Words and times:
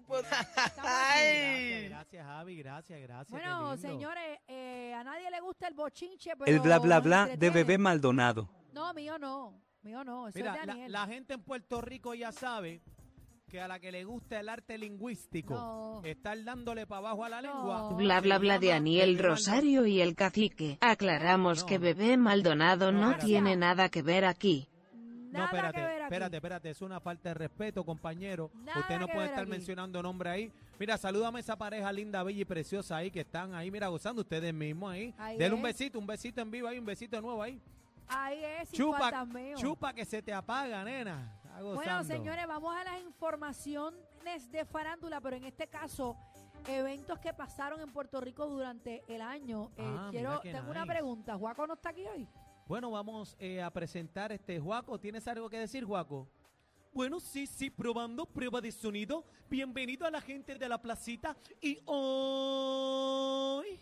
Grupo. 0.00 0.14
Gracias, 0.76 1.90
gracias, 1.90 2.26
Javi, 2.26 2.56
gracias, 2.56 3.00
gracias. 3.00 3.30
Bueno, 3.30 3.76
señores, 3.76 4.38
eh, 4.48 4.94
a 4.94 5.04
nadie 5.04 5.30
le 5.30 5.40
gusta 5.40 5.68
el 5.68 5.74
bochinche, 5.74 6.32
pero 6.38 6.50
El 6.50 6.60
bla 6.60 6.78
bla 6.78 7.00
bla 7.00 7.26
de 7.36 7.50
bebé 7.50 7.78
Maldonado. 7.78 8.48
No, 8.72 8.92
mío 8.94 9.18
no. 9.18 9.60
Mío 9.82 10.04
no. 10.04 10.28
Eso 10.28 10.38
Mira, 10.38 10.54
es 10.54 10.60
de 10.60 10.66
la, 10.66 10.88
la 10.88 11.06
gente 11.06 11.34
en 11.34 11.42
Puerto 11.42 11.80
Rico 11.80 12.14
ya 12.14 12.32
sabe 12.32 12.80
que 13.48 13.60
a 13.60 13.68
la 13.68 13.78
que 13.80 13.90
le 13.90 14.04
gusta 14.04 14.38
el 14.40 14.48
arte 14.50 14.76
lingüístico, 14.76 15.54
No. 15.54 16.02
estar 16.04 16.42
dándole 16.44 16.86
para 16.86 16.98
abajo 16.98 17.24
a 17.24 17.28
la 17.30 17.40
No. 17.42 17.48
lengua. 17.54 17.88
Bla 17.94 18.20
bla 18.20 18.38
bla 18.38 18.58
de 18.58 18.72
Aniel 18.72 19.18
Rosario 19.18 19.86
y 19.86 20.00
el 20.00 20.14
cacique. 20.14 20.76
Aclaramos 20.80 21.60
No. 21.62 21.66
que 21.66 21.78
bebé 21.78 22.16
Maldonado 22.18 22.92
No, 22.92 23.16
tiene 23.16 23.56
nada 23.56 23.88
que 23.88 24.02
ver 24.02 24.24
aquí. 24.26 24.68
No, 25.30 25.44
espérate, 25.44 25.74
que 25.78 25.80
ver 25.84 25.92
aquí. 25.96 26.02
espérate, 26.04 26.36
espérate, 26.36 26.70
es 26.70 26.82
una 26.82 27.00
falta 27.00 27.28
de 27.30 27.34
respeto, 27.34 27.84
compañero. 27.84 28.50
Nada 28.54 28.80
Usted 28.80 28.98
no 28.98 29.08
puede 29.08 29.26
estar 29.26 29.42
aquí. 29.42 29.50
mencionando 29.50 30.02
nombre 30.02 30.30
ahí. 30.30 30.52
Mira, 30.78 30.96
salúdame 30.96 31.38
a 31.38 31.40
esa 31.40 31.56
pareja 31.56 31.90
linda, 31.92 32.22
bella 32.22 32.40
y 32.40 32.44
preciosa 32.44 32.96
ahí 32.96 33.10
que 33.10 33.20
están 33.20 33.54
ahí, 33.54 33.70
mira, 33.70 33.88
gozando 33.88 34.22
ustedes 34.22 34.54
mismos 34.54 34.92
ahí. 34.92 35.12
Ahí 35.18 35.36
Denle 35.38 35.54
un 35.54 35.66
es. 35.66 35.76
besito, 35.78 35.98
un 35.98 36.06
besito 36.06 36.40
en 36.40 36.50
vivo 36.50 36.68
ahí, 36.68 36.78
un 36.78 36.86
besito 36.86 37.20
nuevo 37.20 37.42
ahí. 37.42 37.60
Ahí 38.08 38.42
es, 38.42 38.72
Chupa, 38.72 39.26
chupa 39.56 39.92
que 39.92 40.04
se 40.04 40.22
te 40.22 40.32
apaga, 40.32 40.82
nena. 40.84 41.34
Bueno, 41.60 42.04
señores, 42.04 42.46
vamos 42.46 42.74
a 42.74 42.84
las 42.84 43.00
informaciones 43.02 44.50
de 44.50 44.64
farándula, 44.64 45.20
pero 45.20 45.36
en 45.36 45.44
este 45.44 45.66
caso, 45.66 46.16
eventos 46.66 47.18
que 47.18 47.34
pasaron 47.34 47.80
en 47.80 47.90
Puerto 47.92 48.20
Rico 48.20 48.46
durante 48.46 49.02
el 49.08 49.20
año. 49.20 49.70
Eh, 49.76 49.82
Ah, 49.84 50.08
quiero, 50.10 50.40
tengo 50.40 50.70
una 50.70 50.86
pregunta. 50.86 51.36
¿Juaco 51.36 51.66
no 51.66 51.74
está 51.74 51.90
aquí 51.90 52.04
hoy? 52.06 52.26
Bueno, 52.68 52.90
vamos 52.90 53.34
eh, 53.40 53.62
a 53.62 53.70
presentar 53.70 54.30
este 54.30 54.60
Juaco. 54.60 55.00
¿Tienes 55.00 55.26
algo 55.26 55.48
que 55.48 55.58
decir, 55.58 55.86
Juaco? 55.86 56.28
Bueno, 56.92 57.18
sí, 57.18 57.46
sí, 57.46 57.70
probando 57.70 58.26
prueba 58.26 58.60
de 58.60 58.70
sonido. 58.70 59.24
Bienvenido 59.48 60.06
a 60.06 60.10
la 60.10 60.20
gente 60.20 60.54
de 60.54 60.68
la 60.68 60.76
placita. 60.76 61.34
Y 61.62 61.78
hoy 61.86 63.80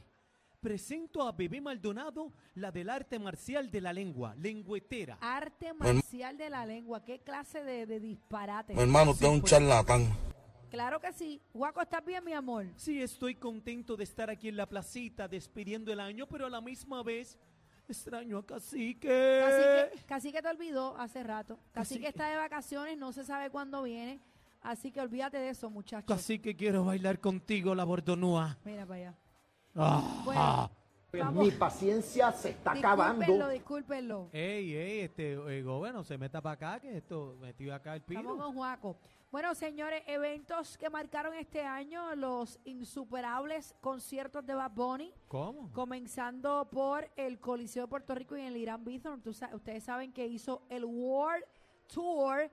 presento 0.61 1.27
a 1.27 1.33
Bebé 1.33 1.61
Maldonado, 1.61 2.33
la 2.55 2.71
del 2.71 2.89
arte 2.89 3.19
marcial 3.19 3.73
de 3.73 3.81
la 3.81 3.93
lengua, 3.93 4.37
lengüetera. 4.37 5.19
Arte 5.21 5.73
marcial 5.73 6.39
de 6.39 6.49
la 6.49 6.65
lengua. 6.65 7.05
¿Qué 7.05 7.19
clase 7.19 7.65
de, 7.65 7.87
de 7.87 7.99
disparate? 7.99 8.73
Mi 8.73 8.83
hermano, 8.83 9.11
usted 9.11 9.27
es 9.27 9.33
un 9.33 9.41
pues. 9.41 9.51
charlatán. 9.51 10.17
Claro 10.71 11.01
que 11.01 11.13
sí. 11.13 11.43
Juaco, 11.53 11.83
¿estás 11.83 12.05
bien, 12.05 12.25
mi 12.25 12.35
amor? 12.35 12.67
Sí, 12.77 13.03
estoy 13.03 13.35
contento 13.35 13.97
de 13.97 14.05
estar 14.05 14.31
aquí 14.31 14.49
en 14.49 14.57
la 14.57 14.69
placita 14.69 15.27
despidiendo 15.27 15.93
el 15.93 15.99
año, 15.99 16.29
pero 16.29 16.47
a 16.47 16.51
la 16.51 16.61
misma 16.61 17.03
vez 17.03 17.37
extraño 17.89 18.39
a 18.39 18.47
Cacique. 18.47 19.43
Cacique, 19.45 20.07
Cacique 20.07 20.43
te 20.43 20.49
olvidó 20.49 20.97
hace 20.97 21.23
rato. 21.23 21.59
Cacique 21.73 22.01
Cacique. 22.01 22.09
está 22.09 22.29
de 22.29 22.37
vacaciones, 22.37 22.99
no 22.99 23.13
se 23.13 23.25
sabe 23.25 23.51
cuándo 23.51 23.83
viene. 23.83 24.21
Así 24.63 24.91
que 24.91 25.01
olvídate 25.01 25.39
de 25.39 25.51
eso, 25.51 25.71
muchachos. 25.71 26.09
Cacique, 26.09 26.57
quiero 26.57 26.85
bailar 26.85 27.21
contigo 27.21 27.75
la 27.75 27.85
bordonúa. 27.85 28.59
Mira 28.65 28.85
para 28.85 29.01
allá. 29.01 29.15
Ah. 29.77 30.23
Bueno, 30.25 30.71
vamos. 31.21 31.45
Mi 31.45 31.51
paciencia 31.51 32.33
se 32.33 32.51
está 32.51 32.73
Discúlpenlo, 32.75 33.05
acabando. 33.15 33.49
discúlpenlo. 33.49 34.29
Ey, 34.33 34.75
ey, 34.75 35.01
este, 35.01 35.33
eh, 35.33 35.63
gobierno, 35.63 36.05
se 36.05 36.17
meta 36.19 36.41
para 36.41 36.53
acá, 36.55 36.81
que 36.81 36.97
esto 36.97 37.37
metió 37.41 37.75
acá 37.75 37.95
el 37.95 38.01
Estamos 38.07 38.33
pino. 38.35 38.37
con 38.45 38.55
Juaco. 38.55 38.97
Bueno, 39.33 39.55
señores, 39.55 40.03
eventos 40.07 40.79
que 40.79 40.89
marcaron 40.89 41.35
este 41.35 41.61
año, 41.63 42.15
los 42.15 42.59
insuperables 42.65 43.75
conciertos 43.81 44.47
de 44.47 44.55
Bad 44.55 44.71
Bunny, 44.71 45.13
¿Cómo? 45.29 45.71
comenzando 45.73 46.69
por 46.71 47.11
el 47.17 47.39
Coliseo 47.39 47.83
de 47.85 47.89
Puerto 47.89 48.15
Rico 48.15 48.37
y 48.37 48.43
el 48.43 48.57
Irán 48.57 48.85
Bithorn. 48.85 49.21
Tú 49.21 49.33
sa- 49.35 49.51
ustedes 49.55 49.83
saben 49.85 50.13
que 50.13 50.27
hizo 50.27 50.63
el 50.71 50.85
World 50.85 51.45
Tour, 51.93 52.51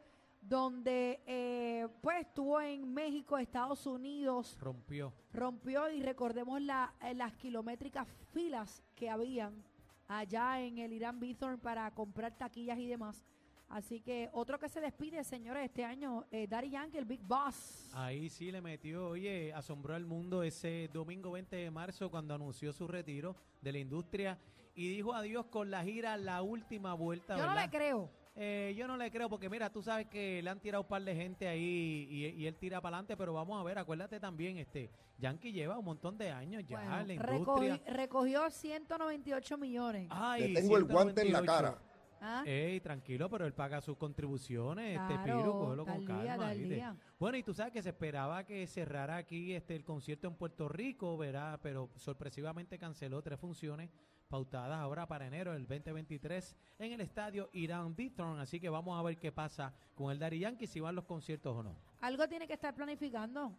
donde 0.47 1.21
eh, 1.25 1.87
pues 2.01 2.21
estuvo 2.27 2.59
en 2.59 2.93
México, 2.93 3.37
Estados 3.37 3.85
Unidos, 3.87 4.57
Rompió. 4.59 5.13
rompió 5.31 5.89
y 5.89 6.01
recordemos 6.03 6.61
la- 6.61 6.93
eh, 7.01 7.13
las 7.13 7.33
kilométricas 7.33 8.07
filas 8.33 8.83
que 8.95 9.09
habían 9.09 9.63
allá 10.07 10.59
en 10.61 10.77
el 10.79 10.91
Irán 10.93 11.19
Bithorn 11.19 11.59
para 11.59 11.89
comprar 11.91 12.37
taquillas 12.37 12.77
y 12.77 12.87
demás. 12.87 13.25
Así 13.69 14.01
que 14.01 14.29
otro 14.33 14.59
que 14.59 14.69
se 14.69 14.81
despide, 14.81 15.23
señores, 15.23 15.63
este 15.65 15.83
año, 15.83 16.25
eh, 16.29 16.45
Daddy 16.45 16.69
Yankee, 16.71 16.97
el 16.97 17.05
Big 17.05 17.21
Boss. 17.21 17.89
Ahí 17.93 18.29
sí 18.29 18.51
le 18.51 18.61
metió, 18.61 19.07
oye, 19.09 19.51
asombró 19.53 19.95
al 19.95 20.05
mundo 20.05 20.43
ese 20.43 20.89
domingo 20.93 21.31
20 21.31 21.55
de 21.55 21.71
marzo 21.71 22.11
cuando 22.11 22.35
anunció 22.35 22.71
su 22.73 22.87
retiro 22.87 23.35
de 23.61 23.71
la 23.71 23.79
industria 23.79 24.37
y 24.75 24.89
dijo 24.89 25.13
adiós 25.13 25.45
con 25.47 25.71
la 25.71 25.83
gira 25.83 26.17
La 26.17 26.43
Última 26.43 26.93
Vuelta, 26.93 27.35
Yo 27.37 27.45
no 27.47 27.55
le 27.55 27.69
creo. 27.69 28.09
Eh, 28.35 28.73
yo 28.75 28.88
no 28.88 28.97
le 28.97 29.11
creo 29.11 29.29
porque 29.29 29.47
mira, 29.47 29.69
tú 29.71 29.83
sabes 29.83 30.07
que 30.07 30.41
le 30.41 30.49
han 30.49 30.59
tirado 30.59 30.81
un 30.81 30.88
par 30.88 31.03
de 31.03 31.16
gente 31.16 31.47
ahí 31.47 32.07
y, 32.09 32.25
y 32.41 32.47
él 32.47 32.55
tira 32.55 32.81
para 32.81 32.97
adelante, 32.97 33.16
pero 33.16 33.33
vamos 33.33 33.59
a 33.59 33.63
ver, 33.63 33.77
acuérdate 33.77 34.19
también, 34.19 34.57
este, 34.57 34.89
Yankee 35.19 35.51
lleva 35.51 35.77
un 35.77 35.85
montón 35.85 36.17
de 36.17 36.31
años 36.31 36.63
ya 36.67 36.79
Bueno, 36.79 36.99
en 37.01 37.07
la 37.09 37.13
industria. 37.13 37.81
recogió 37.88 38.49
198 38.49 39.57
millones. 39.57 40.07
Ay, 40.09 40.47
Le 40.51 40.61
tengo 40.61 40.77
el 40.77 40.83
guante 40.85 41.22
en 41.22 41.31
la 41.31 41.39
198. 41.41 41.45
cara. 41.45 41.89
¿Ah? 42.25 42.41
Ey, 42.45 42.79
tranquilo, 42.79 43.29
pero 43.29 43.45
él 43.45 43.53
paga 43.53 43.81
sus 43.81 43.97
contribuciones, 43.97 44.97
este 44.99 45.19
Piru, 45.25 45.51
cógelo 45.51 45.85
con 45.85 46.05
día, 46.05 46.38
calma. 46.38 46.97
Bueno, 47.19 47.38
y 47.38 47.43
tú 47.43 47.53
sabes 47.53 47.73
que 47.73 47.83
se 47.83 47.89
esperaba 47.89 48.45
que 48.45 48.66
cerrara 48.66 49.17
aquí 49.17 49.53
este 49.53 49.75
el 49.75 49.83
concierto 49.83 50.27
en 50.29 50.35
Puerto 50.35 50.69
Rico, 50.69 51.17
verá, 51.17 51.59
pero 51.61 51.89
sorpresivamente 51.97 52.79
canceló 52.79 53.22
tres 53.22 53.38
funciones 53.39 53.89
pautadas 54.38 54.79
ahora 54.79 55.05
para 55.05 55.27
enero 55.27 55.53
del 55.53 55.67
2023 55.67 56.55
en 56.79 56.91
el 56.94 57.01
estadio 57.01 57.51
Irán 57.53 57.95
Bithorn, 57.95 58.39
así 58.39 58.59
que 58.59 58.67
vamos 58.67 58.99
a 58.99 59.03
ver 59.03 59.19
qué 59.19 59.31
pasa 59.31 59.71
con 59.94 60.11
el 60.11 60.17
Daddy 60.17 60.39
Yankee, 60.39 60.66
si 60.66 60.79
van 60.79 60.95
los 60.95 61.05
conciertos 61.05 61.55
o 61.55 61.61
no. 61.61 61.75
Algo 62.01 62.27
tiene 62.27 62.47
que 62.47 62.53
estar 62.53 62.73
planificando. 62.73 63.55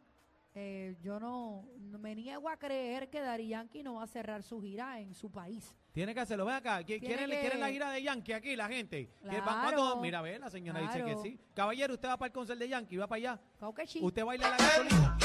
Eh, 0.52 0.96
yo 1.00 1.20
no, 1.20 1.68
no 1.78 1.98
me 2.00 2.16
niego 2.16 2.48
a 2.48 2.56
creer 2.56 3.08
que 3.08 3.20
Daddy 3.20 3.46
Yankee 3.48 3.84
no 3.84 3.94
va 3.94 4.02
a 4.02 4.06
cerrar 4.08 4.42
su 4.42 4.60
gira 4.60 4.98
en 4.98 5.14
su 5.14 5.30
país. 5.30 5.76
Tiene 5.92 6.12
que 6.12 6.18
hacerlo, 6.18 6.44
ven 6.44 6.56
acá, 6.56 6.80
¿qui- 6.80 6.86
Tiene 6.86 7.06
¿quieren, 7.06 7.30
que- 7.30 7.40
quieren 7.40 7.60
la 7.60 7.70
gira 7.70 7.90
de 7.92 8.02
Yankee 8.02 8.32
aquí, 8.32 8.56
la 8.56 8.66
gente? 8.66 9.10
Mira, 10.00 10.22
ve, 10.22 10.40
la 10.40 10.50
señora 10.50 10.80
dice 10.80 11.04
que 11.04 11.16
sí. 11.22 11.38
Caballero, 11.54 11.94
¿usted 11.94 12.08
va 12.08 12.16
para 12.16 12.26
el 12.26 12.32
concierto 12.32 12.64
de 12.64 12.68
Yankee? 12.70 12.96
¿Va 12.96 13.06
para 13.06 13.16
allá? 13.18 13.40
¿Usted 14.02 14.24
baila 14.24 14.50
la 14.50 14.56
gasolina? 14.56 15.18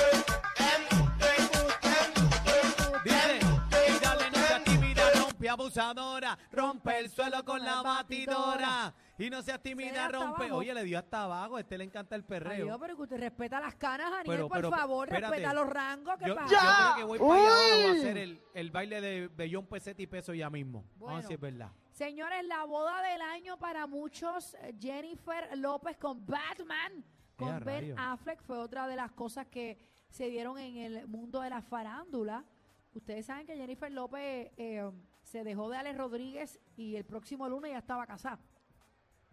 Abusadora, 5.63 6.37
rompe 6.51 6.99
el 6.99 7.09
suelo 7.09 7.43
con 7.43 7.63
la 7.63 7.81
batidora. 7.81 8.93
Y 9.17 9.29
no 9.29 9.41
seas 9.41 9.45
Se 9.45 9.51
da 9.51 9.75
tímida, 9.75 10.05
hasta 10.05 10.17
rompe. 10.19 10.43
abajo. 10.45 10.57
Oye, 10.59 10.73
le 10.73 10.83
dio 10.83 10.97
hasta 10.97 11.23
abajo, 11.25 11.57
a 11.57 11.59
este 11.59 11.77
le 11.77 11.83
encanta 11.83 12.15
el 12.15 12.21
Ay, 12.21 12.27
perreo. 12.27 12.65
Dios, 12.65 12.77
pero 12.79 12.95
que 12.95 13.01
usted 13.01 13.19
respeta 13.19 13.59
las 13.59 13.75
canas, 13.75 14.07
Aniel, 14.07 14.23
Pero- 14.25 14.47
por 14.47 14.57
pero, 14.57 14.69
favor, 14.71 15.07
espérate. 15.09 15.35
respeta 15.35 15.53
los 15.53 15.67
rangos. 15.69 16.15
¿Qué 16.17 16.25
Yo, 16.27 16.35
yo 16.35 16.35
pasa? 16.35 16.93
creo 16.93 16.95
que 16.95 17.03
voy 17.03 17.19
para 17.19 17.33
allá 17.33 17.47
abajo 17.49 17.87
a 17.89 17.91
hacer 17.91 18.17
el, 18.17 18.41
el 18.53 18.71
baile 18.71 19.01
de 19.01 19.27
Bellón 19.27 19.65
Peseta 19.67 20.01
y 20.01 20.07
Peso 20.07 20.33
ya 20.33 20.49
mismo. 20.49 20.85
Vamos 20.95 20.95
a 20.95 20.99
Bueno. 20.99 21.15
ver 21.17 21.27
si 21.27 21.33
es 21.33 21.39
verdad. 21.39 21.71
Señores, 21.91 22.45
la 22.45 22.63
boda 22.63 23.01
del 23.01 23.21
año 23.21 23.57
para 23.59 23.85
muchos, 23.87 24.53
eh, 24.61 24.73
Jennifer 24.79 25.49
López 25.57 25.97
con 25.97 26.25
Batman, 26.25 27.03
con 27.35 27.59
Ben. 27.65 27.99
Affleck, 27.99 28.41
fue 28.41 28.57
otra 28.57 28.87
de 28.87 28.95
las 28.95 29.11
cosas 29.11 29.47
que 29.47 29.77
se 30.09 30.29
dieron 30.29 30.57
en 30.57 30.77
el 30.77 31.07
mundo 31.07 31.41
de 31.41 31.49
la 31.49 31.61
farándula. 31.61 32.45
Ustedes 32.93 33.25
saben 33.25 33.45
que 33.45 33.55
Jennifer 33.57 33.91
López 33.91 34.49
eh, 34.57 34.89
se 35.29 35.43
dejó 35.43 35.69
de 35.69 35.77
Alex 35.77 35.97
Rodríguez 35.97 36.59
y 36.75 36.95
el 36.95 37.05
próximo 37.05 37.47
lunes 37.47 37.71
ya 37.71 37.77
estaba 37.77 38.07
casada. 38.07 38.39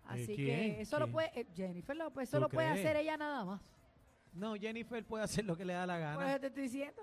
Así 0.04 0.36
quién? 0.36 0.76
que 0.76 0.80
eso 0.82 0.98
lo 0.98 1.10
puede, 1.10 1.30
eh, 1.34 1.46
Jennifer 1.54 1.96
López, 1.96 2.28
eso 2.28 2.36
¿Tú 2.36 2.42
lo 2.42 2.48
puede 2.48 2.68
hacer 2.68 2.96
ella 2.96 3.16
nada 3.16 3.44
más. 3.44 3.62
No, 4.32 4.54
Jennifer 4.54 5.04
puede 5.04 5.24
hacer 5.24 5.44
lo 5.46 5.56
que 5.56 5.64
le 5.64 5.72
da 5.72 5.86
la 5.86 5.98
gana. 5.98 6.30
eso 6.30 6.40
te 6.40 6.46
estoy 6.48 6.62
diciendo. 6.64 7.02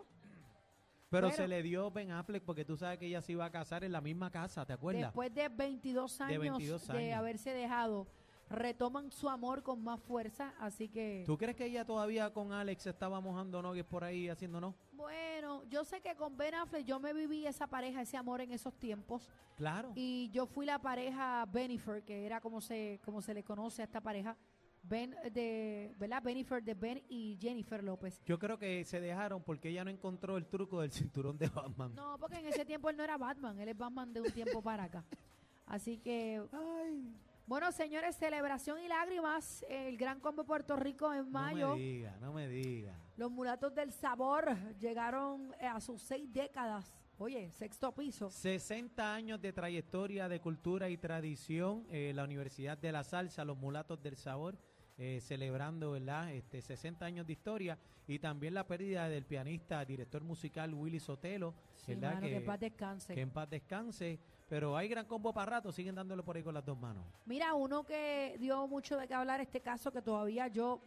Pero 1.09 1.31
se 1.31 1.47
le 1.47 1.61
dio 1.61 1.91
Ben 1.91 2.11
Affleck 2.11 2.43
porque 2.43 2.65
tú 2.65 2.77
sabes 2.77 2.97
que 2.97 3.05
ella 3.05 3.21
se 3.21 3.33
iba 3.33 3.45
a 3.45 3.51
casar 3.51 3.83
en 3.83 3.91
la 3.91 4.01
misma 4.01 4.31
casa, 4.31 4.65
¿te 4.65 4.73
acuerdas? 4.73 5.03
Después 5.03 5.33
de 5.33 5.49
22 5.49 6.21
años 6.21 6.31
de, 6.31 6.49
22 6.49 6.89
años. 6.89 7.17
haberse 7.17 7.51
dejado, 7.51 8.07
retoman 8.53 9.11
su 9.11 9.29
amor 9.29 9.61
con 9.63 9.83
más 9.83 9.99
fuerza, 9.99 10.53
así 10.59 10.87
que 10.87 11.23
¿Tú 11.25 11.37
crees 11.37 11.55
que 11.55 11.65
ella 11.65 11.83
todavía 11.85 12.31
con 12.31 12.51
Alex 12.53 12.87
estaba 12.87 13.19
mojando 13.19 13.61
nogues 13.61 13.83
por 13.85 14.03
ahí 14.03 14.29
haciendo 14.29 14.61
no? 14.61 14.75
bueno, 14.93 15.63
yo 15.65 15.83
sé 15.83 15.99
que 16.01 16.15
con 16.15 16.37
Ben 16.37 16.55
Affleck 16.55 16.85
yo 16.85 16.99
me 16.99 17.13
viví 17.13 17.45
esa 17.45 17.67
pareja, 17.67 18.01
ese 18.01 18.15
amor 18.15 18.39
en 18.41 18.51
esos 18.51 18.73
tiempos 18.79 19.29
Claro. 19.57 19.91
y 19.95 20.29
yo 20.31 20.45
fui 20.45 20.65
la 20.65 20.79
pareja 20.79 21.45
Benifer, 21.51 22.03
que 22.03 22.25
era 22.25 22.39
como 22.39 22.61
se 22.61 22.99
como 23.03 23.21
se 23.21 23.33
le 23.33 23.43
conoce 23.43 23.81
a 23.81 23.85
esta 23.85 23.99
pareja, 24.01 24.37
Ben 24.85 25.15
de, 25.31 25.93
¿verdad? 25.97 26.21
Benifer 26.21 26.61
de 26.61 26.73
Ben 26.73 27.01
y 27.07 27.37
Jennifer 27.39 27.81
López. 27.81 28.21
Yo 28.25 28.37
creo 28.37 28.57
que 28.59 28.83
se 28.83 28.99
dejaron 28.99 29.41
porque 29.41 29.69
ella 29.69 29.85
no 29.85 29.89
encontró 29.89 30.35
el 30.35 30.45
truco 30.45 30.81
del 30.81 30.91
cinturón 30.91 31.37
de 31.37 31.47
Batman. 31.47 31.93
No, 31.95 32.17
porque 32.19 32.39
en 32.39 32.47
ese 32.47 32.65
tiempo 32.65 32.89
él 32.89 32.97
no 32.97 33.03
era 33.03 33.17
Batman, 33.17 33.57
él 33.59 33.69
es 33.69 33.77
Batman 33.77 34.11
de 34.11 34.19
un 34.21 34.31
tiempo 34.31 34.61
para 34.61 34.83
acá. 34.83 35.05
Así 35.65 35.97
que 35.99 36.41
Ay, 36.51 37.15
Bueno, 37.45 37.71
señores, 37.73 38.15
celebración 38.15 38.79
y 38.79 38.87
lágrimas. 38.87 39.65
El 39.69 39.97
Gran 39.97 40.19
Combo 40.19 40.45
Puerto 40.45 40.75
Rico 40.77 41.11
en 41.13 41.25
no 41.25 41.31
mayo. 41.31 41.75
me 41.75 41.81
diga, 41.81 42.17
no 42.21 42.33
me 42.33 42.47
diga. 42.47 42.97
Los 43.17 43.31
mulatos 43.31 43.75
del 43.75 43.91
sabor 43.91 44.55
llegaron 44.79 45.53
eh, 45.59 45.67
a 45.67 45.81
sus 45.81 46.01
seis 46.01 46.31
décadas. 46.31 46.93
Oye, 47.17 47.51
sexto 47.51 47.91
piso. 47.93 48.29
60 48.29 49.13
años 49.13 49.41
de 49.41 49.53
trayectoria 49.53 50.27
de 50.29 50.39
cultura 50.39 50.89
y 50.89 50.97
tradición, 50.97 51.85
eh, 51.91 52.11
la 52.15 52.23
Universidad 52.23 52.77
de 52.77 52.91
la 52.91 53.03
Salsa, 53.03 53.45
los 53.45 53.57
Mulatos 53.57 54.01
del 54.01 54.15
Sabor, 54.17 54.57
eh, 54.97 55.19
celebrando, 55.21 55.91
¿verdad? 55.91 56.31
Este, 56.33 56.61
60 56.61 57.05
años 57.05 57.27
de 57.27 57.33
historia 57.33 57.77
y 58.07 58.19
también 58.19 58.53
la 58.53 58.65
pérdida 58.65 59.09
del 59.09 59.25
pianista, 59.25 59.83
director 59.85 60.23
musical 60.23 60.73
Willy 60.73 60.99
Sotelo, 60.99 61.53
Sí, 61.75 61.93
¿verdad? 61.93 62.15
mano, 62.15 62.27
que, 62.27 62.33
que, 62.33 62.41
paz 62.41 62.59
descanse. 62.59 63.13
que 63.13 63.21
en 63.21 63.29
paz 63.31 63.49
descanse, 63.49 64.19
pero 64.53 64.77
hay 64.77 64.87
gran 64.87 65.07
combo 65.07 65.33
para 65.33 65.49
rato, 65.49 65.71
siguen 65.71 65.95
dándole 65.95 66.21
por 66.21 66.35
ahí 66.35 66.43
con 66.43 66.53
las 66.53 66.63
dos 66.63 66.77
manos. 66.77 67.03
Mira, 67.25 67.55
uno 67.55 67.83
que 67.83 68.37
dio 68.39 68.67
mucho 68.67 68.95
de 68.99 69.07
qué 69.07 69.15
hablar 69.15 69.41
este 69.41 69.61
caso, 69.61 69.91
que 69.91 69.99
todavía 69.99 70.47
yo 70.47 70.79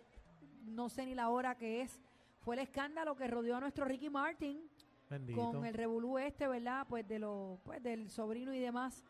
no 0.67 0.89
sé 0.89 1.05
ni 1.05 1.17
la 1.17 1.31
hora 1.31 1.57
que 1.57 1.81
es, 1.81 2.01
fue 2.39 2.55
el 2.55 2.61
escándalo 2.61 3.17
que 3.17 3.27
rodeó 3.27 3.57
a 3.57 3.61
nuestro 3.61 3.85
Ricky 3.85 4.09
Martin 4.09 4.71
Bendito. 5.11 5.51
con 5.51 5.67
el 5.67 5.75
revolú 5.75 6.17
este, 6.17 6.47
¿verdad? 6.47 6.87
Pues 6.89 7.09
de 7.09 7.19
lo, 7.19 7.59
pues 7.65 7.83
del 7.83 8.09
sobrino 8.09 8.55
y 8.55 8.61
demás 8.61 9.03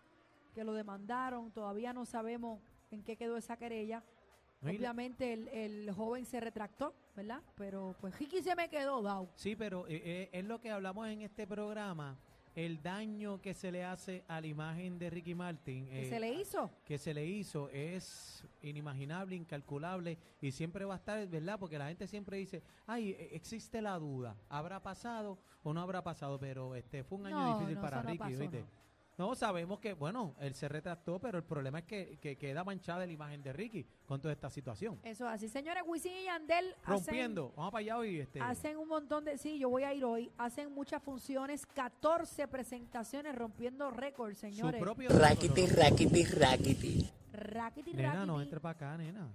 que 0.54 0.64
lo 0.64 0.72
demandaron. 0.72 1.50
Todavía 1.50 1.92
no 1.92 2.06
sabemos 2.06 2.58
en 2.90 3.04
qué 3.04 3.14
quedó 3.14 3.36
esa 3.36 3.58
querella. 3.58 4.02
No, 4.62 4.70
Obviamente 4.70 5.34
el, 5.34 5.48
el 5.48 5.92
joven 5.92 6.24
se 6.24 6.40
retractó, 6.40 6.94
¿verdad? 7.14 7.42
Pero 7.56 7.94
pues 8.00 8.18
Ricky 8.18 8.40
se 8.40 8.56
me 8.56 8.70
quedó 8.70 9.02
dado. 9.02 9.28
Sí, 9.34 9.54
pero 9.54 9.86
eh, 9.86 10.00
eh, 10.02 10.30
es 10.32 10.46
lo 10.46 10.62
que 10.62 10.70
hablamos 10.70 11.08
en 11.08 11.20
este 11.20 11.46
programa, 11.46 12.18
el 12.56 12.82
daño 12.82 13.40
que 13.42 13.52
se 13.54 13.70
le 13.70 13.84
hace 13.84 14.24
a 14.28 14.40
la 14.40 14.46
imagen 14.46 14.98
de 14.98 15.10
Ricky 15.10 15.34
Martin. 15.34 15.86
¿Qué 15.86 16.06
eh, 16.06 16.08
se 16.08 16.18
le 16.18 16.32
hizo? 16.32 16.70
que 16.84 16.96
se 16.98 17.12
le 17.12 17.24
hizo 17.24 17.68
es 17.68 18.44
inimaginable, 18.62 19.36
incalculable 19.36 20.18
y 20.40 20.50
siempre 20.50 20.86
va 20.86 20.94
a 20.94 20.96
estar, 20.96 21.28
¿verdad? 21.28 21.58
Porque 21.60 21.78
la 21.78 21.88
gente 21.88 22.06
siempre 22.08 22.38
dice, 22.38 22.62
ay, 22.86 23.10
e- 23.10 23.36
existe 23.36 23.82
la 23.82 23.98
duda, 23.98 24.36
¿habrá 24.48 24.82
pasado 24.82 25.38
o 25.62 25.74
no 25.74 25.82
habrá 25.82 26.02
pasado? 26.02 26.38
Pero 26.40 26.74
este 26.74 27.04
fue 27.04 27.18
un 27.18 27.26
año 27.26 27.36
No, 27.38 27.54
difícil 27.58 27.74
no, 27.76 27.80
para 27.82 28.02
Ricky, 28.02 28.18
pasó, 28.18 28.38
¿viste? 28.38 28.60
no. 28.62 28.66
No, 29.18 29.34
sabemos 29.34 29.80
que, 29.80 29.94
bueno, 29.94 30.34
él 30.40 30.54
se 30.54 30.68
retractó, 30.68 31.18
pero 31.18 31.38
el 31.38 31.44
problema 31.44 31.78
es 31.78 31.86
que, 31.86 32.18
que 32.20 32.36
queda 32.36 32.64
manchada 32.64 33.06
la 33.06 33.12
imagen 33.12 33.42
de 33.42 33.52
Ricky 33.52 33.86
con 34.04 34.20
toda 34.20 34.32
esta 34.34 34.50
situación. 34.50 35.00
Eso 35.04 35.26
es 35.26 35.34
así. 35.34 35.48
Señores, 35.48 35.84
Wisin 35.86 36.12
y 36.12 36.24
Yandel 36.24 36.74
hacen, 36.84 37.06
Rompiendo, 37.06 37.52
vamos 37.56 37.72
para 37.72 37.80
allá 37.80 37.96
hoy. 37.96 38.20
Este, 38.20 38.40
hacen 38.42 38.76
un 38.76 38.88
montón 38.88 39.24
de... 39.24 39.38
Sí, 39.38 39.58
yo 39.58 39.70
voy 39.70 39.84
a 39.84 39.94
ir 39.94 40.04
hoy. 40.04 40.30
Hacen 40.36 40.70
muchas 40.70 41.02
funciones, 41.02 41.64
14 41.64 42.46
presentaciones 42.46 43.34
rompiendo 43.34 43.90
récords, 43.90 44.36
su 44.36 44.40
señores. 44.42 44.80
propio... 44.82 45.08
Rackety, 45.08 45.66
rackety, 45.66 46.24
rackety. 46.24 47.10
Rackety, 47.32 47.94
Nena, 47.94 48.26
no 48.26 48.40
entre 48.40 48.60
para 48.60 48.72
acá, 48.72 48.96
nena. 48.98 49.30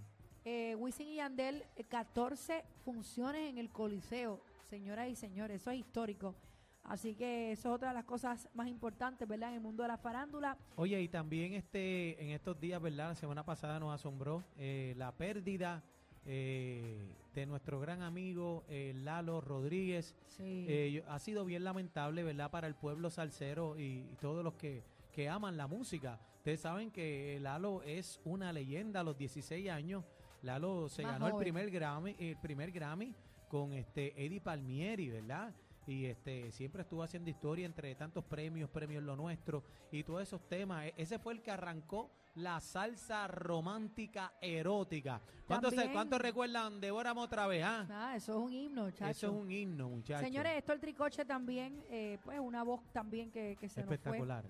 Eh, 0.46 0.76
Wisin 0.76 1.08
y 1.08 1.16
Yandel, 1.16 1.64
eh, 1.76 1.84
14 1.84 2.64
funciones 2.84 3.50
en 3.50 3.58
el 3.58 3.70
Coliseo, 3.70 4.42
señoras 4.70 5.08
y 5.10 5.16
señores, 5.16 5.62
eso 5.62 5.72
es 5.72 5.80
histórico. 5.80 6.36
Así 6.84 7.16
que 7.16 7.52
eso 7.52 7.70
es 7.70 7.76
otra 7.76 7.90
de 7.90 7.94
las 7.96 8.06
cosas 8.06 8.50
más 8.54 8.68
importantes, 8.68 9.28
¿verdad? 9.28 9.50
En 9.50 9.56
el 9.56 9.62
mundo 9.62 9.84
de 9.84 9.90
la 9.90 9.98
farándula. 9.98 10.58
Oye, 10.76 11.02
y 11.02 11.08
también 11.08 11.54
este 11.54 12.22
en 12.22 12.32
estos 12.32 12.60
días, 12.60 12.82
¿verdad? 12.82 13.10
La 13.10 13.16
semana 13.16 13.46
pasada 13.46 13.80
nos 13.80 13.94
asombró 13.94 14.44
eh, 14.58 14.94
la 14.98 15.12
pérdida 15.12 15.84
eh, 16.26 17.16
de 17.34 17.46
nuestro 17.46 17.80
gran 17.80 18.02
amigo 18.02 18.66
eh, 18.68 18.94
Lalo 18.96 19.42
Rodríguez. 19.42 20.16
Sí. 20.28 20.66
Eh, 20.68 21.04
ha 21.08 21.20
sido 21.20 21.46
bien 21.46 21.64
lamentable, 21.64 22.24
¿verdad? 22.24 22.52
Para 22.52 22.68
el 22.68 22.76
pueblo 22.76 23.10
salsero 23.10 23.80
y, 23.80 24.08
y 24.12 24.18
todos 24.20 24.44
los 24.44 24.56
que, 24.56 24.84
que 25.12 25.30
aman 25.30 25.58
la 25.58 25.68
música. 25.68 26.20
Ustedes 26.38 26.62
saben 26.62 26.92
que 26.92 27.40
Lalo 27.42 27.82
es 27.84 28.20
una 28.26 28.52
leyenda 28.52 29.00
a 29.00 29.04
los 29.04 29.18
16 29.18 29.70
años. 29.70 30.04
Lalo 30.42 30.90
se 30.90 31.04
Más 31.04 31.14
ganó 31.14 31.28
el 31.28 31.36
primer 31.36 31.70
Grammy, 31.70 32.16
el 32.20 32.38
primer 32.38 32.72
Grammy 32.72 33.16
con 33.48 33.74
este 33.74 34.14
Eddie 34.26 34.42
Palmieri, 34.42 35.10
¿verdad? 35.10 35.54
Y 35.88 36.06
este 36.06 36.52
siempre 36.52 36.84
estuvo 36.84 37.02
haciendo 37.04 37.30
historia 37.30 37.66
entre 37.66 37.94
tantos 37.96 38.24
premios, 38.24 38.70
premios 38.70 39.04
lo 39.04 39.16
nuestro 39.16 39.64
y 39.92 40.04
todos 40.04 40.22
esos 40.22 40.48
temas. 40.48 40.86
E- 40.86 40.94
Ese 40.98 41.18
fue 41.20 41.34
el 41.34 41.42
que 41.42 41.52
arrancó 41.52 42.12
la 42.36 42.60
salsa 42.62 43.28
romántica 43.28 44.34
erótica. 44.40 45.22
¿Cuántos, 45.48 45.74
¿cuántos 45.92 46.22
recuerdan 46.22 46.80
Devórame 46.80 47.20
otra 47.20 47.46
vez? 47.48 47.64
Ah? 47.66 47.88
Ah, 47.90 48.16
eso 48.16 48.34
es 48.38 48.38
un 48.46 48.54
himno, 48.54 48.90
chacho. 48.92 49.10
Eso 49.10 49.28
es 49.28 49.34
un 49.34 49.52
himno, 49.52 49.90
muchachos. 49.90 50.26
Señores, 50.26 50.54
esto 50.58 50.72
el 50.72 50.80
tricoche 50.80 51.26
también, 51.26 51.84
eh, 51.90 52.20
pues 52.24 52.40
una 52.40 52.64
voz 52.64 52.82
también 52.94 53.32
que, 53.32 53.58
que 53.60 53.68
se 53.68 53.82
nos 53.82 53.88
fue. 53.88 53.96
Espectacular. 53.96 54.46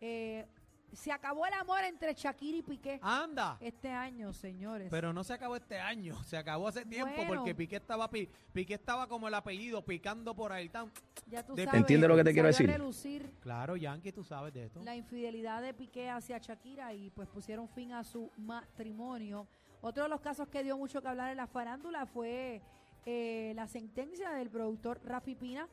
Eh, 0.00 0.46
se 0.92 1.12
acabó 1.12 1.46
el 1.46 1.52
amor 1.54 1.84
entre 1.84 2.14
Shakira 2.14 2.58
y 2.58 2.62
Piqué 2.62 2.98
Anda. 3.02 3.56
este 3.60 3.90
año, 3.90 4.32
señores. 4.32 4.88
Pero 4.90 5.12
no 5.12 5.22
se 5.24 5.32
acabó 5.34 5.56
este 5.56 5.78
año, 5.78 6.14
se 6.24 6.36
acabó 6.36 6.68
hace 6.68 6.84
tiempo 6.84 7.12
Bueno. 7.14 7.34
porque 7.36 7.54
Piqué 7.54 7.76
estaba 7.76 8.08
pi- 8.10 8.28
Piqué 8.52 8.74
estaba 8.74 9.06
como 9.06 9.28
el 9.28 9.34
apellido 9.34 9.84
picando 9.84 10.34
por 10.34 10.52
ahí 10.52 10.68
tan 10.68 10.90
ya 11.26 11.44
tú 11.44 11.54
de- 11.54 11.64
sabes, 11.64 11.80
¿Entiendes 11.80 12.08
lo 12.08 12.16
que 12.16 12.24
te 12.24 12.32
quiero 12.32 12.52
salió 12.52 12.70
a 12.70 12.72
decir? 12.72 12.80
relucir 12.80 13.30
claro, 13.40 13.76
Yankee, 13.76 14.12
tú 14.12 14.24
sabes 14.24 14.52
de 14.54 14.64
esto. 14.64 14.82
la 14.82 14.96
infidelidad 14.96 15.62
de 15.62 15.74
Piqué 15.74 16.08
hacia 16.10 16.38
Shakira 16.38 16.92
y 16.94 17.10
pues 17.10 17.28
pusieron 17.28 17.68
fin 17.68 17.92
a 17.92 18.02
su 18.04 18.30
matrimonio. 18.38 19.46
Otro 19.80 20.02
de 20.04 20.08
los 20.08 20.20
casos 20.20 20.48
que 20.48 20.62
dio 20.62 20.76
mucho 20.76 21.00
que 21.02 21.08
hablar 21.08 21.30
en 21.30 21.36
la 21.36 21.46
farándula 21.46 22.06
fue 22.06 22.60
eh, 23.06 23.52
la 23.54 23.66
sentencia 23.68 24.30
del 24.30 24.50
productor 24.50 25.00
Rafi 25.04 25.34
Pina, 25.34 25.68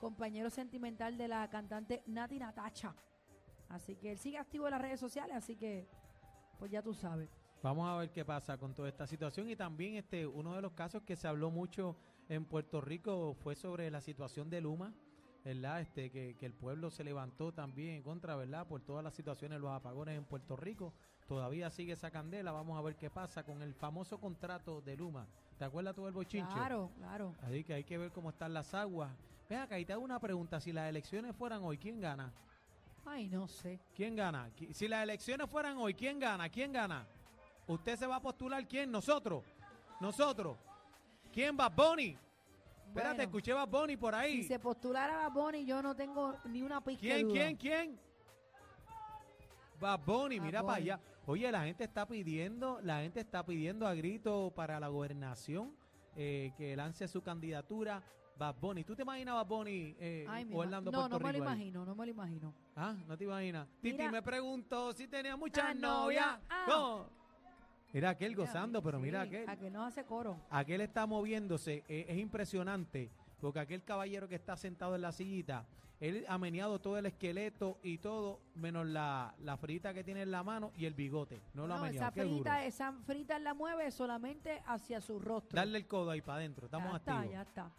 compañero 0.00 0.48
sentimental 0.50 1.16
de 1.18 1.28
la 1.28 1.48
cantante 1.50 2.02
Nati 2.06 2.38
Natacha. 2.38 2.94
Así 3.70 3.96
que 3.96 4.12
él 4.12 4.18
sigue 4.18 4.36
activo 4.36 4.66
en 4.66 4.72
las 4.72 4.82
redes 4.82 5.00
sociales, 5.00 5.34
así 5.36 5.56
que 5.56 5.88
pues 6.58 6.70
ya 6.70 6.82
tú 6.82 6.92
sabes. 6.92 7.30
Vamos 7.62 7.88
a 7.88 7.96
ver 7.96 8.10
qué 8.10 8.24
pasa 8.24 8.58
con 8.58 8.74
toda 8.74 8.88
esta 8.88 9.06
situación 9.06 9.48
y 9.48 9.56
también 9.56 9.94
este 9.94 10.26
uno 10.26 10.54
de 10.54 10.62
los 10.62 10.72
casos 10.72 11.02
que 11.02 11.16
se 11.16 11.28
habló 11.28 11.50
mucho 11.50 11.96
en 12.28 12.44
Puerto 12.44 12.80
Rico 12.80 13.34
fue 13.34 13.54
sobre 13.54 13.90
la 13.90 14.00
situación 14.00 14.50
de 14.50 14.60
Luma, 14.60 14.92
¿verdad? 15.44 15.80
Este 15.80 16.10
que, 16.10 16.36
que 16.36 16.46
el 16.46 16.52
pueblo 16.52 16.90
se 16.90 17.04
levantó 17.04 17.52
también 17.52 17.96
en 17.96 18.02
contra, 18.02 18.34
¿verdad? 18.36 18.66
Por 18.66 18.82
todas 18.82 19.04
las 19.04 19.14
situaciones, 19.14 19.60
los 19.60 19.70
apagones 19.70 20.16
en 20.16 20.24
Puerto 20.24 20.56
Rico. 20.56 20.92
Todavía 21.28 21.70
sigue 21.70 21.92
esa 21.92 22.10
candela, 22.10 22.50
vamos 22.50 22.76
a 22.76 22.82
ver 22.82 22.96
qué 22.96 23.08
pasa 23.08 23.44
con 23.44 23.62
el 23.62 23.74
famoso 23.74 24.18
contrato 24.18 24.80
de 24.80 24.96
Luma. 24.96 25.28
¿Te 25.58 25.64
acuerdas 25.64 25.94
tú 25.94 26.04
del 26.06 26.14
bochinche? 26.14 26.52
Claro, 26.52 26.90
claro. 26.96 27.34
Así 27.42 27.62
que 27.62 27.74
hay 27.74 27.84
que 27.84 27.98
ver 27.98 28.10
cómo 28.10 28.30
están 28.30 28.52
las 28.52 28.74
aguas. 28.74 29.12
Ven 29.48 29.60
acá 29.60 29.78
y 29.78 29.84
te 29.84 29.92
hago 29.92 30.02
una 30.02 30.18
pregunta. 30.18 30.60
Si 30.60 30.72
las 30.72 30.88
elecciones 30.88 31.36
fueran 31.36 31.62
hoy, 31.62 31.76
¿quién 31.78 32.00
gana? 32.00 32.32
Ay, 33.04 33.28
no 33.28 33.48
sé. 33.48 33.80
¿Quién 33.94 34.14
gana? 34.16 34.50
Si 34.72 34.86
las 34.88 35.02
elecciones 35.02 35.48
fueran 35.50 35.76
hoy, 35.78 35.94
¿quién 35.94 36.18
gana? 36.18 36.48
¿Quién 36.48 36.72
gana? 36.72 37.06
¿Usted 37.66 37.96
se 37.96 38.06
va 38.06 38.16
a 38.16 38.20
postular 38.20 38.66
quién? 38.66 38.90
Nosotros. 38.90 39.44
Nosotros. 40.00 40.56
¿Quién 41.32 41.56
va? 41.58 41.68
Bonnie. 41.68 42.18
Espérate, 42.86 43.16
Bueno, 43.18 43.22
escuché 43.22 43.52
Bad 43.52 43.68
Bunny 43.68 43.96
por 43.96 44.14
ahí. 44.14 44.42
Si 44.42 44.48
se 44.48 44.58
postulara 44.58 45.24
a 45.24 45.28
Bonnie, 45.28 45.64
yo 45.64 45.80
no 45.80 45.94
tengo 45.94 46.34
ni 46.46 46.60
una 46.62 46.80
de 46.80 46.96
¿Quién, 46.96 47.22
duda. 47.28 47.32
quién, 47.34 47.56
quién? 47.56 48.00
Bad 49.78 50.00
Bunny, 50.04 50.38
Bad 50.38 50.46
mira 50.46 50.62
para 50.62 50.78
Bunny. 50.78 50.90
allá. 50.90 51.00
Oye, 51.26 51.52
la 51.52 51.62
gente 51.64 51.84
está 51.84 52.06
pidiendo, 52.06 52.80
la 52.82 53.00
gente 53.00 53.20
está 53.20 53.44
pidiendo 53.44 53.86
a 53.86 53.94
grito 53.94 54.52
para 54.56 54.80
la 54.80 54.88
gobernación 54.88 55.72
eh, 56.16 56.52
que 56.56 56.74
lance 56.74 57.06
su 57.06 57.22
candidatura. 57.22 58.02
Bad 58.40 58.56
Bunny. 58.58 58.84
¿Tú 58.84 58.96
te 58.96 59.02
imaginas 59.02 59.34
Bad 59.34 59.46
Bunny 59.46 59.94
eh, 60.00 60.24
Ay, 60.28 60.44
mi 60.46 60.54
ma- 60.54 60.64
no, 60.66 60.90
Puerto 60.90 61.08
no 61.10 61.18
me 61.18 61.24
lo 61.24 61.28
Rico 61.28 61.28
ahí? 61.28 61.36
imagino, 61.36 61.84
no 61.84 61.94
me 61.94 62.06
lo 62.06 62.10
imagino. 62.10 62.54
Ah, 62.74 62.94
no 63.06 63.16
te 63.18 63.24
imaginas. 63.24 63.68
Titi 63.82 63.98
Mira. 63.98 64.10
me 64.10 64.22
preguntó 64.22 64.92
si 64.94 65.06
tenía 65.06 65.36
muchas 65.36 65.64
Ah, 65.68 65.74
novias. 65.74 66.26
novia. 66.26 66.40
Ah. 66.48 66.64
No. 66.66 67.06
Mira 67.92 68.10
aquel 68.10 68.34
gozando, 68.34 68.82
pero 68.82 68.98
mira 68.98 69.22
sí, 69.24 69.28
aquel. 69.28 69.48
A 69.50 69.56
que 69.56 69.70
no 69.70 69.84
hace 69.84 70.04
coro. 70.04 70.38
Aquel 70.48 70.80
está 70.80 71.06
moviéndose, 71.06 71.84
eh, 71.88 72.06
es 72.08 72.18
impresionante, 72.18 73.10
porque 73.40 73.58
aquel 73.58 73.82
caballero 73.84 74.26
que 74.28 74.36
está 74.36 74.56
sentado 74.56 74.94
en 74.94 75.02
la 75.02 75.12
sillita, 75.12 75.66
él 75.98 76.24
ha 76.28 76.38
meneado 76.38 76.78
todo 76.80 76.96
el 76.96 77.04
esqueleto 77.06 77.78
y 77.82 77.98
todo, 77.98 78.40
menos 78.54 78.86
la, 78.86 79.34
la 79.40 79.56
frita 79.58 79.92
que 79.92 80.02
tiene 80.02 80.22
en 80.22 80.30
la 80.30 80.42
mano 80.42 80.72
y 80.78 80.86
el 80.86 80.94
bigote. 80.94 81.42
No 81.52 81.66
lo 81.66 81.74
ha 81.74 81.82
meneado. 81.82 82.06
esa 82.06 82.14
Qué 82.14 82.22
duro. 82.22 82.36
frita, 82.36 82.64
esa 82.64 82.92
frita 83.04 83.38
la 83.38 83.52
mueve 83.52 83.90
solamente 83.90 84.62
hacia 84.66 85.00
su 85.02 85.18
rostro. 85.18 85.56
Darle 85.56 85.76
el 85.76 85.86
codo 85.86 86.10
ahí 86.12 86.22
para 86.22 86.38
adentro, 86.38 86.66
estamos 86.66 86.90
ya 86.90 86.96
activos. 86.96 87.22
está, 87.24 87.32
ya 87.32 87.42
está. 87.42 87.70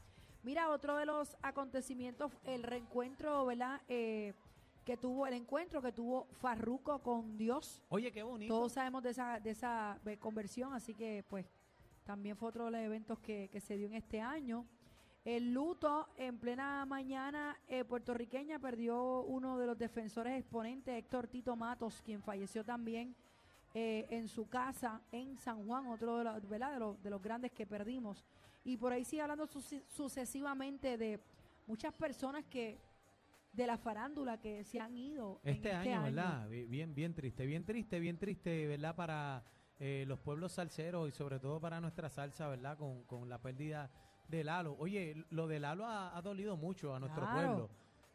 Mira, 0.44 0.70
otro 0.70 0.98
de 0.98 1.06
los 1.06 1.38
acontecimientos, 1.44 2.32
el 2.46 2.64
reencuentro, 2.64 3.46
¿verdad? 3.46 3.80
Eh, 3.88 4.34
que 4.84 4.98
tuvo 4.98 5.28
el 5.28 5.36
encuentro 5.36 5.82
que 5.82 5.92
tuvo 5.92 6.26
Farruco 6.40 7.00
con 7.00 7.38
Dios. 7.38 7.84
Oye, 7.90 8.12
qué 8.12 8.24
bonito. 8.24 8.54
Todos 8.54 8.72
sabemos 8.72 9.04
de 9.04 9.12
esa, 9.12 9.40
de 9.40 9.52
esa 9.52 10.00
eh, 10.06 10.18
conversión, 10.18 10.74
así 10.74 10.96
que 10.96 11.24
pues 11.30 11.46
también 12.04 12.36
fue 12.36 12.50
otro 12.50 12.66
de 12.66 12.72
los 12.72 12.82
eventos 12.82 13.20
que, 13.20 13.50
que 13.52 13.60
se 13.60 13.78
dio 13.78 13.86
en 13.88 13.94
este 13.94 14.20
año. 14.20 14.66
El 15.24 15.54
luto 15.54 16.08
en 16.18 16.40
plena 16.40 16.84
mañana 16.88 17.60
eh, 17.68 17.86
puertorriqueña 17.86 18.58
perdió 18.58 19.22
uno 19.22 19.60
de 19.60 19.68
los 19.68 19.78
defensores 19.78 20.40
exponentes, 20.40 20.98
Héctor 20.98 21.28
Tito 21.28 21.56
Matos, 21.56 22.02
quien 22.04 22.24
falleció 22.24 22.66
también 22.66 23.16
eh, 23.74 24.06
en 24.10 24.28
su 24.28 24.48
casa 24.50 25.02
en 25.12 25.38
San 25.38 25.66
Juan, 25.66 25.88
otro 25.88 26.18
de, 26.18 26.24
los, 26.26 26.50
¿verdad? 26.50 26.74
de, 26.74 26.80
los, 26.80 27.02
de 27.04 27.10
los 27.10 27.22
grandes 27.22 27.52
que 27.52 27.66
perdimos. 27.66 28.26
Y 28.64 28.78
por 28.78 28.92
ahí 28.94 29.04
sigue 29.06 29.22
hablando 29.22 29.48
suce- 29.48 29.84
sucesivamente 29.88 30.98
de 30.98 31.20
muchas 31.68 31.94
personas 31.94 32.46
que 32.46 32.78
de 33.54 33.68
la 33.68 33.78
farándula 33.78 34.40
que 34.40 34.64
se 34.64 34.80
han 34.80 34.96
ido 34.96 35.42
en 35.44 35.56
Este, 35.56 35.74
año, 35.74 36.04
¿verdad? 36.04 36.48
Bi- 36.50 36.66
Bien, 36.68 36.94
bien 36.96 37.14
triste, 37.14 37.46
bien 37.46 37.66
triste, 37.66 38.00
bien 38.00 38.18
triste, 38.18 38.66
¿verdad? 38.68 38.96
Para 38.96 39.44
eh, 39.80 40.06
los 40.08 40.20
pueblos 40.20 40.54
salseros 40.54 41.10
y 41.10 41.12
sobre 41.12 41.40
todo 41.40 41.60
para 41.60 41.82
nuestra 41.82 42.10
salsa, 42.10 42.48
¿verdad? 42.48 42.78
Con, 42.78 43.04
con 43.04 43.28
la 43.28 43.42
pérdida 43.42 43.90
de 44.30 44.44
Lalo. 44.46 44.76
Oye, 44.80 45.26
lo 45.32 45.48
de 45.48 45.60
Lalo 45.60 45.86
ha, 45.86 46.16
ha 46.16 46.22
dolido 46.22 46.56
mucho 46.56 46.96
a 46.96 47.00
nuestro 47.00 47.24
Claro. 47.24 47.36
pueblo. 47.36 47.70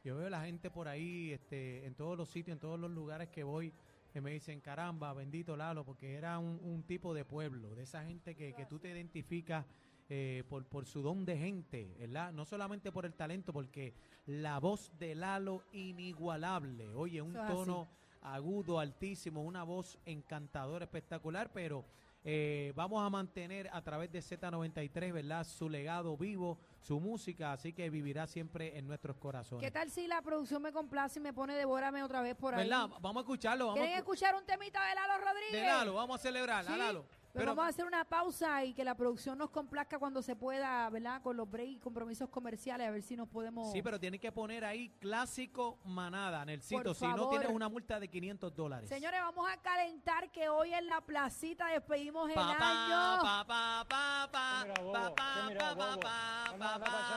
Yo 0.05 0.17
veo 0.17 0.31
la 0.31 0.43
gente 0.45 0.71
por 0.71 0.87
ahí, 0.89 1.33
este, 1.33 1.85
en 1.85 1.95
todos 1.97 2.17
los 2.17 2.31
sitios, 2.31 2.55
en 2.55 2.61
todos 2.61 2.79
los 2.79 2.91
lugares 2.91 3.29
que 3.29 3.43
voy, 3.43 3.75
que 4.17 4.23
me 4.23 4.31
dicen, 4.31 4.61
caramba, 4.61 5.13
bendito 5.13 5.59
Lalo, 5.59 5.85
porque 5.85 6.15
era 6.15 6.39
un, 6.39 6.59
un 6.63 6.85
tipo 6.85 7.13
de 7.13 7.27
pueblo, 7.27 7.75
de 7.75 7.83
esa 7.83 8.03
gente 8.03 8.35
que, 8.35 8.55
que 8.55 8.65
tú 8.65 8.79
te 8.79 8.89
identificas 8.89 9.67
eh, 10.09 10.43
por, 10.49 10.65
por 10.65 10.87
su 10.87 11.03
don 11.03 11.27
de 11.27 11.37
gente, 11.37 11.95
¿verdad? 11.99 12.33
No 12.33 12.47
solamente 12.47 12.91
por 12.91 13.05
el 13.05 13.13
talento, 13.13 13.53
porque 13.53 13.93
la 14.25 14.59
voz 14.59 14.91
de 14.99 15.15
Lalo 15.15 15.65
inigualable, 15.73 16.95
oye, 16.95 17.21
un 17.21 17.33
Eso 17.33 17.41
es 17.41 17.45
así. 17.45 17.55
tono 17.57 17.89
agudo, 18.23 18.81
altísimo, 18.81 19.45
una 19.45 19.65
voz 19.65 19.99
encantadora, 20.07 20.87
espectacular, 20.87 21.53
pero 21.53 21.85
eh, 22.29 22.73
vamos 22.75 23.07
a 23.07 23.09
mantener 23.09 23.71
a 23.73 23.81
través 23.83 24.11
de 24.11 24.19
Z93, 24.19 25.13
¿verdad? 25.13 25.45
Su 25.45 25.69
legado 25.71 26.17
vivo, 26.17 26.59
su 26.81 26.99
música, 26.99 27.53
así 27.53 27.73
que 27.73 27.89
vivirá 27.89 28.27
siempre 28.27 28.77
en 28.77 28.89
nuestros 28.89 29.17
corazones. 29.17 29.65
¿Qué 29.65 29.71
tal 29.71 29.89
si 29.91 30.09
la 30.09 30.21
producción 30.23 30.61
me 30.61 30.73
complace 30.73 31.21
y 31.21 31.23
me 31.23 31.33
pone 31.33 31.55
devórame 31.55 32.03
otra 32.03 32.23
vez 32.23 32.35
por 32.35 32.55
ahí? 32.57 32.65
¿Verdad? 32.69 32.89
Vamos 33.01 33.19
a 33.19 33.21
escucharlo, 33.21 33.67
vamos 33.67 33.79
¿Quieren 33.79 33.95
escu- 33.95 33.99
escuchar 34.01 34.35
un 34.35 34.45
temita 34.45 34.85
de 34.89 34.95
Lalo 34.97 35.25
Rodríguez? 35.25 35.53
de 35.53 35.67
Lalo, 35.69 35.95
vamos 35.95 36.19
a 36.19 36.23
celebrar, 36.23 36.67
a 36.67 36.73
Sí, 36.73 36.77
Lalo. 36.77 37.05
Pero, 37.37 37.55
vamos 37.55 37.67
a 37.67 37.69
hacer 37.69 37.85
una 37.85 38.05
pausa 38.05 38.65
y 38.65 38.73
que 38.75 38.85
la 38.85 38.95
producción 38.97 39.39
nos 39.39 39.51
complazca 39.51 39.99
cuando 39.99 40.23
se 40.23 40.35
pueda, 40.37 40.89
¿verdad? 40.91 41.23
Con 41.23 41.37
los 41.37 41.51
breaks 41.51 41.73
y 41.73 41.79
compromisos 41.79 42.29
comerciales, 42.29 42.87
a 42.87 42.91
ver 42.91 43.03
si 43.03 43.17
nos 43.17 43.29
podemos... 43.29 43.73
Sí, 43.73 43.83
pero 43.83 44.01
tiene 44.01 44.19
que 44.19 44.33
poner 44.33 44.65
ahí 44.65 44.91
clásico 45.01 45.79
manada, 45.85 46.45
Nelsito, 46.45 46.95
si 46.95 47.07
no 47.07 47.29
tienes 47.29 47.51
una 47.51 47.69
multa 47.69 48.01
de 48.01 48.09
500 48.09 48.55
dólares. 48.55 48.89
Señores, 48.89 49.21
vamos 49.21 49.49
a 49.51 49.57
calentar 49.59 50.31
que 50.31 50.49
hoy 50.49 50.73
en 50.73 50.87
la 50.87 51.01
placita 51.01 51.67
despedimos 51.69 52.29
el 52.29 52.35
Pa, 52.35 52.57
pa, 52.59 53.23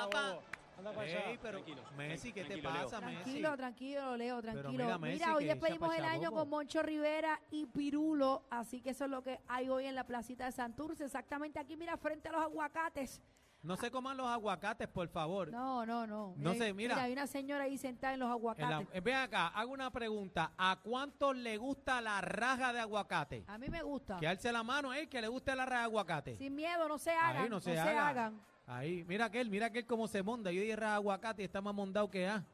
año. 0.10 0.49
Anda, 0.80 0.92
para 0.94 1.08
allá. 1.08 1.30
Ey, 1.30 1.40
pero 1.42 1.58
Tranquilo, 1.60 1.82
Messi, 1.98 2.32
¿qué 2.34 2.42
te 2.44 2.48
tranquilo, 2.48 2.72
Leo. 2.74 2.84
pasa, 2.86 3.02
Messi? 3.02 3.16
Tranquilo, 3.24 3.58
tranquilo, 3.58 4.18
Leo, 4.18 4.42
tranquilo. 4.42 4.70
mira, 4.72 4.86
Mira, 4.86 4.98
Messi, 4.98 5.30
hoy 5.30 5.46
despedimos 5.46 5.96
el 5.96 6.06
año 6.06 6.32
con 6.32 6.50
Moncho 6.50 6.82
Rivera 6.82 7.40
y 7.52 7.66
Pirulo, 7.66 8.44
así 8.50 8.82
que 8.82 8.92
eso 8.92 9.06
es 9.06 9.12
lo 9.12 9.22
que 9.22 9.40
hay 9.48 9.70
hoy 9.70 9.86
en 9.86 9.96
la 9.96 10.06
placita 10.06 10.46
de 10.46 10.52
Santurce, 10.52 11.04
exactamente 11.06 11.60
aquí, 11.60 11.76
mira, 11.76 11.98
frente 11.98 12.30
a 12.30 12.32
los 12.32 12.42
aguacates. 12.42 13.22
No 13.62 13.76
se 13.76 13.92
coman 13.92 14.16
los 14.16 14.26
aguacates, 14.26 14.88
por 14.88 15.10
favor. 15.10 15.52
No, 15.52 15.86
no, 15.86 16.08
no. 16.08 16.34
No 16.38 16.54
sé, 16.54 16.74
mira. 16.74 16.96
hay 17.04 17.12
una 17.12 17.28
señora 17.28 17.66
ahí 17.66 17.78
sentada 17.78 18.14
en 18.14 18.22
los 18.22 18.28
En 18.28 18.30
la- 18.30 18.36
aguacates. 18.36 18.88
eh, 18.94 19.02
ven 19.02 19.16
acá, 19.16 19.48
hago 19.48 19.74
una 19.74 19.92
pregunta. 19.92 20.54
¿A 20.58 20.80
cuántos 20.82 21.36
le 21.36 21.58
gusta 21.58 22.00
la 22.00 22.22
raja 22.22 22.72
de 22.72 22.80
aguacate? 22.80 23.44
A 23.48 23.58
mí 23.58 23.68
me 23.68 23.82
gusta. 23.84 24.18
Que 24.18 24.28
alce 24.30 24.50
la 24.54 24.64
mano, 24.64 24.94
eh, 24.94 25.10
que 25.10 25.20
le 25.20 25.28
guste 25.28 25.54
la 25.58 25.66
raja 25.66 25.80
de 25.82 25.86
aguacate. 25.88 26.38
Sin 26.38 26.56
miedo, 26.56 26.88
no 26.88 26.98
se 26.98 27.12
hagan. 27.12 27.36
Ahí 27.44 27.50
no, 27.50 27.56
no 27.56 27.60
se, 27.60 27.74
se 27.74 27.80
haga. 27.80 28.08
hagan. 28.08 28.42
Ahí, 28.72 29.04
mira 29.08 29.26
aquel, 29.26 29.50
mira 29.50 29.66
aquel 29.66 29.84
cómo 29.88 30.08
se 30.08 30.22
monda. 30.22 30.52
Yo 30.52 30.62
dije 30.62 30.76
aguacate 30.76 31.42
y 31.42 31.46
está 31.46 31.60
más 31.60 31.74
mondado 31.74 32.08
que 32.08 32.28
A. 32.28 32.46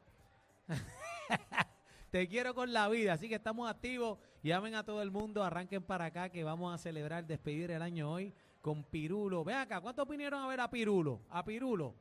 Te 2.10 2.26
quiero 2.26 2.54
con 2.54 2.72
la 2.72 2.88
vida, 2.88 3.12
así 3.12 3.28
que 3.28 3.34
estamos 3.34 3.68
activos. 3.68 4.18
Llamen 4.42 4.76
a 4.76 4.82
todo 4.82 5.02
el 5.02 5.10
mundo, 5.10 5.44
arranquen 5.44 5.82
para 5.82 6.06
acá 6.06 6.30
que 6.30 6.42
vamos 6.42 6.74
a 6.74 6.78
celebrar, 6.78 7.26
despedir 7.26 7.70
el 7.70 7.82
año 7.82 8.10
hoy 8.10 8.32
con 8.62 8.82
Pirulo. 8.82 9.44
Ven 9.44 9.56
acá, 9.56 9.78
¿cuántos 9.82 10.08
vinieron 10.08 10.42
a 10.42 10.46
ver 10.46 10.58
a 10.60 10.70
Pirulo? 10.70 11.20
A 11.28 11.44
Pirulo, 11.44 11.94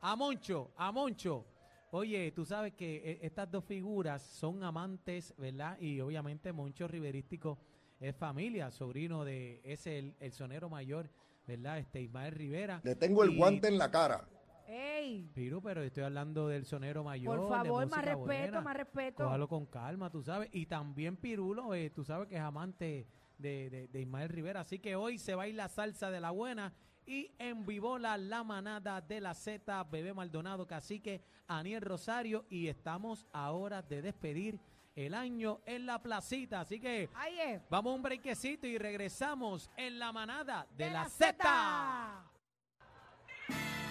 a 0.00 0.16
Moncho, 0.16 0.72
a 0.76 0.90
Moncho. 0.90 1.46
Oye, 1.92 2.32
tú 2.32 2.44
sabes 2.44 2.72
que 2.72 2.96
eh, 2.96 3.18
estas 3.22 3.48
dos 3.48 3.64
figuras 3.64 4.22
son 4.22 4.64
amantes, 4.64 5.32
¿verdad? 5.38 5.78
Y 5.78 6.00
obviamente 6.00 6.52
Moncho 6.52 6.88
Riverístico 6.88 7.58
es 8.00 8.16
familia, 8.16 8.72
sobrino 8.72 9.24
de 9.24 9.60
ese 9.62 10.00
el, 10.00 10.16
el 10.18 10.32
sonero 10.32 10.68
mayor, 10.68 11.08
¿verdad? 11.46 11.78
Este 11.78 12.00
Ismael 12.00 12.32
Rivera. 12.34 12.80
Le 12.84 12.94
tengo 12.96 13.24
el 13.24 13.32
Y- 13.32 13.36
guante 13.36 13.68
en 13.68 13.78
la 13.78 13.90
cara. 13.90 14.26
¡Ey! 14.66 15.30
Piru, 15.34 15.60
pero 15.60 15.82
estoy 15.82 16.04
hablando 16.04 16.48
del 16.48 16.64
sonero 16.64 17.04
mayor. 17.04 17.36
Por 17.36 17.44
de 17.50 17.54
favor, 17.56 17.86
más 17.90 18.04
respeto, 18.04 18.18
buena. 18.24 18.60
más 18.62 18.76
respeto. 18.76 19.24
Cójalo 19.24 19.48
con 19.48 19.66
calma, 19.66 20.08
tú 20.10 20.22
sabes. 20.22 20.48
Y 20.52 20.66
también 20.66 21.16
Pirulo, 21.16 21.74
eh, 21.74 21.90
tú 21.90 22.04
sabes 22.04 22.28
que 22.28 22.36
es 22.36 22.40
amante 22.40 23.06
de, 23.38 23.68
de- 23.70 23.88
de 23.88 24.00
Ismael 24.00 24.28
Rivera. 24.30 24.60
Así 24.60 24.78
que 24.78 24.96
hoy 24.96 25.18
se 25.18 25.34
baila 25.34 25.68
salsa 25.68 26.10
de 26.10 26.20
la 26.20 26.30
buena. 26.30 26.72
Y 27.04 27.32
en 27.38 27.66
Vivola, 27.66 28.16
la 28.16 28.44
manada 28.44 29.00
de 29.00 29.20
la 29.20 29.34
Z, 29.34 29.82
Bebé 29.90 30.14
Maldonado, 30.14 30.66
Cacique, 30.66 31.20
Aniel 31.48 31.82
Rosario. 31.82 32.46
Y 32.48 32.68
estamos 32.68 33.26
ahora 33.32 33.82
de 33.82 34.00
despedir 34.00 34.58
el 34.94 35.14
año 35.14 35.60
en 35.66 35.86
la 35.86 36.00
placita. 36.02 36.60
Así 36.60 36.80
que 36.80 37.08
Ahí 37.14 37.38
es. 37.40 37.62
vamos 37.70 37.92
a 37.92 37.96
un 37.96 38.02
brequecito 38.02 38.66
y 38.66 38.78
regresamos 38.78 39.70
en 39.76 39.98
la 39.98 40.12
manada 40.12 40.66
de, 40.76 40.90
la, 40.90 41.02
la 41.04 41.08
Z. 41.08 42.28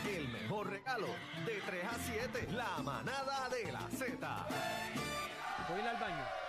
El 0.07 0.27
mejor 0.29 0.69
regalo 0.69 1.07
de 1.45 1.61
3 1.65 1.83
a 1.85 1.93
7, 1.95 2.51
la 2.53 2.77
manada 2.83 3.49
de 3.49 3.71
la 3.71 3.87
Z. 3.89 4.47
Voy 5.69 5.81
al 5.81 5.97
baño. 5.97 6.40